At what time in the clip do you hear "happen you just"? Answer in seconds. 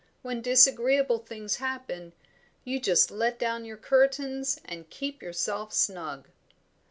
1.57-3.11